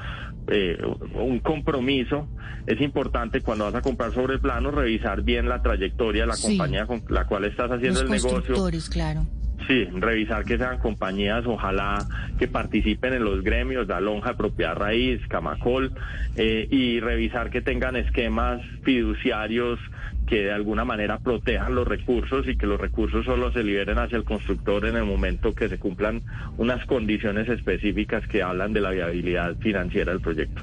eh, 0.49 0.79
un 1.15 1.41
compromiso. 1.41 2.29
Es 2.67 2.81
importante 2.81 3.43
cuando 3.43 3.65
vas 3.65 3.75
a 3.75 3.83
comprar 3.83 4.13
sobre 4.13 4.39
planos 4.39 4.75
revisar 4.75 5.23
bien 5.23 5.49
la 5.49 5.63
trayectoria 5.63 6.23
de 6.23 6.29
la 6.29 6.37
compañía 6.41 6.87
con 6.87 7.03
la 7.09 7.27
cual 7.27 7.45
estás 7.45 7.71
haciendo 7.71 8.01
el 8.01 8.11
negocio. 8.11 8.55
claro 8.91 9.27
Sí, 9.67 9.85
revisar 9.85 10.45
que 10.45 10.59
sean 10.59 10.79
compañías, 10.79 11.45
ojalá 11.45 11.99
que 12.39 12.47
participen 12.47 13.15
en 13.15 13.25
los 13.25 13.43
gremios, 13.43 13.89
la 13.89 14.01
lonja 14.01 14.31
de 14.31 14.37
propiedad 14.37 14.77
raíz, 14.77 15.21
Camacol, 15.29 15.93
eh, 16.37 16.69
y 16.71 17.01
revisar 17.01 17.51
que 17.51 17.63
tengan 17.63 17.97
esquemas 17.97 18.63
fiduciarios 18.85 19.81
que 20.27 20.45
de 20.45 20.53
alguna 20.53 20.85
manera 20.85 21.19
protejan 21.19 21.75
los 21.75 21.87
recursos 21.87 22.47
y 22.49 22.57
que 22.57 22.67
los 22.67 22.81
recursos 22.81 23.25
solo 23.25 23.53
se 23.53 23.63
liberen 23.63 23.99
hacia 23.99 24.19
el 24.19 24.25
constructor 24.25 24.85
en 24.87 24.97
el 24.97 25.05
momento 25.05 25.55
que 25.55 25.69
se 25.69 25.79
cumplan 25.79 26.23
unas 26.59 26.85
condiciones 26.87 27.49
específicas 27.49 28.27
que 28.29 28.43
hablan 28.43 28.73
de 28.73 28.81
la 28.81 28.91
viabilidad 28.91 29.57
financiera 29.57 30.13
del 30.13 30.21
proyecto. 30.21 30.63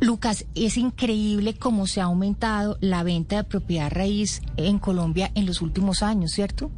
Lucas, 0.00 0.46
es 0.54 0.76
increíble 0.76 1.54
cómo 1.58 1.86
se 1.86 2.00
ha 2.00 2.04
aumentado 2.04 2.78
la 2.80 3.02
venta 3.02 3.36
de 3.36 3.44
propiedad 3.44 3.90
raíz 3.90 4.40
en 4.56 4.78
Colombia 4.78 5.30
en 5.34 5.44
los 5.44 5.60
últimos 5.60 6.02
años, 6.02 6.30
¿cierto? 6.30 6.70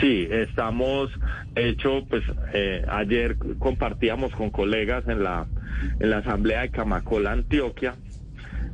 Sí, 0.00 0.26
estamos, 0.30 1.10
hecho, 1.54 2.06
pues 2.08 2.22
eh, 2.52 2.84
ayer 2.88 3.36
compartíamos 3.58 4.32
con 4.32 4.50
colegas 4.50 5.06
en 5.06 5.22
la, 5.22 5.48
en 5.98 6.10
la 6.10 6.18
asamblea 6.18 6.62
de 6.62 6.70
Camacola, 6.70 7.32
Antioquia, 7.32 7.96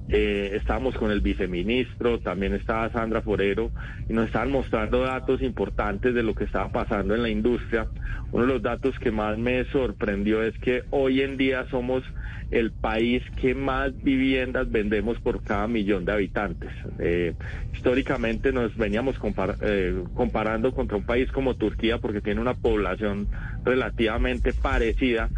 eh, 0.08 0.52
estábamos 0.54 0.96
con 0.96 1.10
el 1.10 1.20
viceministro, 1.20 2.18
también 2.20 2.54
estaba 2.54 2.90
Sandra 2.90 3.20
Forero, 3.20 3.70
y 4.08 4.12
nos 4.12 4.26
estaban 4.26 4.50
mostrando 4.50 5.02
datos 5.02 5.42
importantes 5.42 6.14
de 6.14 6.22
lo 6.22 6.34
que 6.34 6.44
estaba 6.44 6.70
pasando 6.70 7.14
en 7.14 7.22
la 7.22 7.28
industria. 7.28 7.86
Uno 8.32 8.46
de 8.46 8.52
los 8.54 8.62
datos 8.62 8.98
que 8.98 9.10
más 9.10 9.38
me 9.38 9.64
sorprendió 9.66 10.42
es 10.42 10.56
que 10.58 10.84
hoy 10.90 11.22
en 11.22 11.36
día 11.36 11.66
somos 11.70 12.02
el 12.50 12.70
país 12.72 13.22
que 13.36 13.54
más 13.54 13.92
viviendas 14.02 14.70
vendemos 14.70 15.18
por 15.20 15.42
cada 15.42 15.68
millón 15.68 16.04
de 16.04 16.12
habitantes. 16.12 16.70
Eh, 16.98 17.34
históricamente 17.74 18.52
nos 18.52 18.74
veníamos 18.76 19.16
eh, 19.60 20.02
comparando 20.14 20.72
contra 20.72 20.96
un 20.96 21.04
país 21.04 21.30
como 21.30 21.56
Turquía 21.56 21.98
porque 21.98 22.22
tiene 22.22 22.40
una 22.40 22.54
población 22.54 23.28
relativamente 23.64 24.54
parecida, 24.54 25.28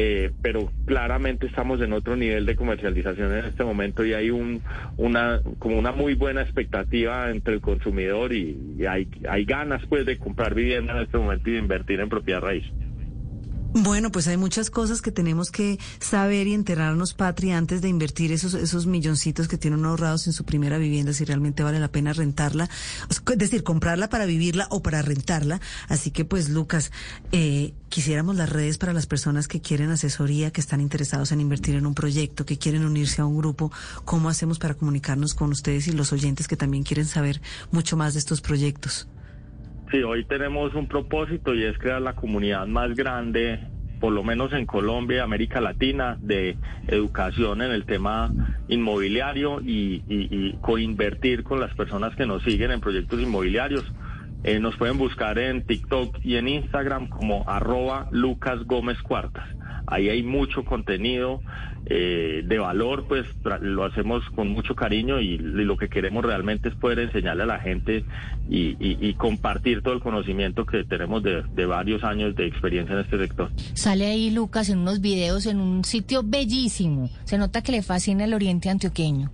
eh, 0.00 0.30
pero 0.42 0.70
claramente 0.86 1.48
estamos 1.48 1.80
en 1.80 1.92
otro 1.92 2.14
nivel 2.14 2.46
de 2.46 2.54
comercialización 2.54 3.36
en 3.36 3.46
este 3.46 3.64
momento 3.64 4.04
y 4.04 4.14
hay 4.14 4.30
un, 4.30 4.62
una, 4.96 5.40
como 5.58 5.76
una 5.76 5.90
muy 5.90 6.14
buena 6.14 6.42
expectativa 6.42 7.28
entre 7.30 7.54
el 7.54 7.60
consumidor 7.60 8.32
y, 8.32 8.86
hay, 8.88 9.08
hay 9.28 9.44
ganas 9.44 9.84
pues 9.88 10.06
de 10.06 10.16
comprar 10.16 10.54
vivienda 10.54 10.92
en 10.92 11.02
este 11.02 11.18
momento 11.18 11.50
y 11.50 11.54
de 11.54 11.58
invertir 11.58 11.98
en 11.98 12.08
propiedad 12.08 12.40
raíz. 12.40 12.64
Bueno, 13.80 14.10
pues 14.10 14.26
hay 14.26 14.36
muchas 14.36 14.70
cosas 14.70 15.00
que 15.00 15.12
tenemos 15.12 15.52
que 15.52 15.78
saber 16.00 16.48
y 16.48 16.54
enterarnos, 16.54 17.14
Patria, 17.14 17.56
antes 17.56 17.80
de 17.80 17.88
invertir 17.88 18.32
esos, 18.32 18.54
esos 18.54 18.86
milloncitos 18.86 19.46
que 19.46 19.56
tienen 19.56 19.84
ahorrados 19.84 20.26
en 20.26 20.32
su 20.32 20.44
primera 20.44 20.78
vivienda, 20.78 21.12
si 21.12 21.24
realmente 21.24 21.62
vale 21.62 21.78
la 21.78 21.86
pena 21.86 22.12
rentarla, 22.12 22.68
es 23.08 23.22
decir, 23.38 23.62
comprarla 23.62 24.08
para 24.08 24.26
vivirla 24.26 24.66
o 24.70 24.82
para 24.82 25.00
rentarla. 25.00 25.60
Así 25.86 26.10
que, 26.10 26.24
pues, 26.24 26.48
Lucas, 26.48 26.90
eh, 27.30 27.72
quisiéramos 27.88 28.34
las 28.34 28.50
redes 28.50 28.78
para 28.78 28.92
las 28.92 29.06
personas 29.06 29.46
que 29.46 29.60
quieren 29.60 29.90
asesoría, 29.90 30.50
que 30.50 30.60
están 30.60 30.80
interesados 30.80 31.30
en 31.30 31.40
invertir 31.40 31.76
en 31.76 31.86
un 31.86 31.94
proyecto, 31.94 32.44
que 32.44 32.58
quieren 32.58 32.84
unirse 32.84 33.22
a 33.22 33.26
un 33.26 33.38
grupo. 33.38 33.70
¿Cómo 34.04 34.28
hacemos 34.28 34.58
para 34.58 34.74
comunicarnos 34.74 35.34
con 35.34 35.52
ustedes 35.52 35.86
y 35.86 35.92
los 35.92 36.12
oyentes 36.12 36.48
que 36.48 36.56
también 36.56 36.82
quieren 36.82 37.06
saber 37.06 37.40
mucho 37.70 37.96
más 37.96 38.14
de 38.14 38.18
estos 38.18 38.40
proyectos? 38.40 39.06
Sí, 39.90 40.02
hoy 40.02 40.24
tenemos 40.24 40.74
un 40.74 40.86
propósito 40.86 41.54
y 41.54 41.64
es 41.64 41.78
crear 41.78 42.02
la 42.02 42.12
comunidad 42.12 42.66
más 42.66 42.94
grande, 42.94 43.58
por 44.00 44.12
lo 44.12 44.22
menos 44.22 44.52
en 44.52 44.66
Colombia 44.66 45.16
y 45.16 45.20
América 45.20 45.62
Latina, 45.62 46.18
de 46.20 46.58
educación 46.88 47.62
en 47.62 47.70
el 47.70 47.86
tema 47.86 48.30
inmobiliario 48.68 49.62
y, 49.62 50.58
coinvertir 50.60 51.42
con 51.42 51.58
las 51.58 51.74
personas 51.74 52.14
que 52.16 52.26
nos 52.26 52.42
siguen 52.42 52.70
en 52.70 52.80
proyectos 52.80 53.18
inmobiliarios. 53.18 53.90
Eh, 54.44 54.60
nos 54.60 54.76
pueden 54.76 54.98
buscar 54.98 55.38
en 55.38 55.64
TikTok 55.64 56.18
y 56.22 56.36
en 56.36 56.48
Instagram 56.48 57.08
como 57.08 57.48
arroba 57.48 58.08
Lucas 58.10 58.64
Gómez 58.66 59.00
Cuartas. 59.00 59.48
Ahí 59.90 60.08
hay 60.08 60.22
mucho 60.22 60.64
contenido 60.64 61.40
eh, 61.86 62.42
de 62.44 62.58
valor, 62.58 63.06
pues 63.08 63.26
lo 63.60 63.84
hacemos 63.84 64.22
con 64.34 64.48
mucho 64.48 64.74
cariño 64.74 65.20
y, 65.20 65.38
lo 65.38 65.76
que 65.76 65.88
queremos 65.88 66.24
realmente 66.24 66.68
es 66.68 66.74
poder 66.74 66.98
enseñarle 66.98 67.44
a 67.44 67.46
la 67.46 67.60
gente 67.60 68.04
y, 68.48 69.14
compartir 69.14 69.82
todo 69.82 69.94
el 69.94 70.00
conocimiento 70.00 70.64
que 70.66 70.84
tenemos 70.84 71.22
de, 71.22 71.42
de, 71.54 71.66
varios 71.66 72.04
años 72.04 72.36
de 72.36 72.46
experiencia 72.46 72.94
en 72.94 73.00
este 73.00 73.18
sector. 73.18 73.50
Sale 73.74 74.06
ahí 74.06 74.30
Lucas 74.30 74.68
en 74.68 74.78
unos 74.78 75.00
videos 75.00 75.46
en 75.46 75.60
un 75.60 75.84
sitio 75.84 76.22
bellísimo. 76.24 77.08
Se 77.24 77.38
nota 77.38 77.62
que 77.62 77.72
le 77.72 77.82
fascina 77.82 78.24
el 78.24 78.34
oriente 78.34 78.68
antioqueño 78.68 79.32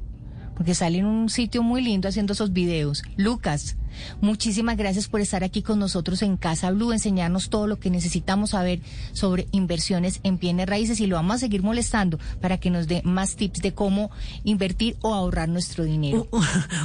porque 0.54 0.74
sale 0.74 0.98
en 0.98 1.06
un 1.06 1.28
sitio 1.28 1.62
muy 1.62 1.82
lindo 1.82 2.08
haciendo 2.08 2.32
esos 2.32 2.52
videos. 2.52 3.02
Lucas, 3.16 3.76
muchísimas 4.20 4.76
gracias 4.76 5.08
por 5.08 5.20
estar 5.20 5.44
aquí 5.44 5.62
con 5.62 5.78
nosotros 5.78 6.22
en 6.22 6.36
Casa 6.36 6.70
Blue, 6.70 6.92
enseñarnos 6.92 7.50
todo 7.50 7.66
lo 7.66 7.78
que 7.78 7.90
necesitamos 7.90 8.50
saber 8.50 8.80
sobre 9.12 9.46
inversiones 9.52 10.20
en 10.22 10.38
bienes 10.38 10.68
raíces 10.68 11.00
y 11.00 11.06
lo 11.06 11.16
vamos 11.16 11.36
a 11.36 11.38
seguir 11.38 11.62
molestando 11.62 12.18
para 12.40 12.58
que 12.58 12.70
nos 12.70 12.86
dé 12.86 13.02
más 13.04 13.36
tips 13.36 13.60
de 13.60 13.74
cómo 13.74 14.10
invertir 14.44 14.96
o 15.00 15.14
ahorrar 15.14 15.48
nuestro 15.48 15.84
dinero. 15.84 16.28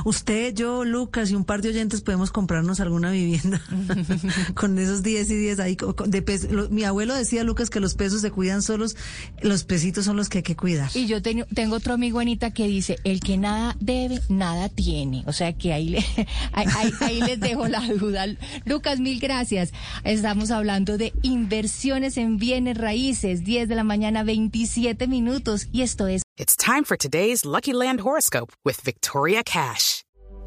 usted, 0.05 0.53
yo, 0.53 0.85
Lucas 0.85 1.31
y 1.31 1.35
un 1.35 1.45
par 1.45 1.61
de 1.61 1.69
oyentes 1.69 2.01
podemos 2.01 2.31
comprarnos 2.31 2.79
alguna 2.79 3.11
vivienda 3.11 3.61
con 4.55 4.77
esos 4.79 5.03
10 5.03 5.29
y 5.31 5.35
10 5.35 5.59
ahí. 5.59 5.77
De 6.07 6.67
mi 6.69 6.83
abuelo 6.83 7.15
decía, 7.15 7.43
Lucas, 7.43 7.69
que 7.69 7.79
los 7.79 7.95
pesos 7.95 8.21
se 8.21 8.31
cuidan 8.31 8.61
solos, 8.61 8.95
los 9.41 9.63
pesitos 9.63 10.05
son 10.05 10.17
los 10.17 10.29
que 10.29 10.39
hay 10.39 10.43
que 10.43 10.55
cuidar. 10.55 10.89
Y 10.93 11.07
yo 11.07 11.21
tengo, 11.21 11.45
tengo 11.53 11.75
otro 11.75 11.93
amigo, 11.93 12.19
Anita, 12.19 12.51
que 12.51 12.67
dice, 12.67 12.97
el 13.03 13.19
que 13.19 13.37
nada 13.37 13.75
debe, 13.79 14.21
nada 14.29 14.69
tiene. 14.69 15.23
O 15.27 15.33
sea 15.33 15.53
que 15.53 15.73
ahí, 15.73 15.89
le, 15.89 16.05
ahí, 16.53 16.67
Ahí 16.79 16.91
les 17.07 17.39
dejo 17.39 17.67
la 17.67 17.81
duda. 17.81 18.25
Lucas, 18.65 18.99
mil 18.99 19.19
gracias. 19.19 19.71
Estamos 20.03 20.51
hablando 20.51 20.97
de 20.97 21.13
inversiones 21.21 22.17
en 22.17 22.37
bienes 22.37 22.77
raíces, 22.77 23.43
10 23.43 23.69
de 23.69 23.75
la 23.75 23.83
mañana, 23.83 24.23
27 24.23 25.07
minutos. 25.07 25.67
Y 25.71 25.81
esto 25.81 26.07
es 26.07 26.23
It's 26.37 26.55
time 26.55 26.85
for 26.85 26.95
today's 26.95 27.43
Lucky 27.45 27.73
Land 27.73 27.99
horoscope 27.99 28.53
with 28.63 28.81
Victoria 28.83 29.43
Cash. 29.43 29.98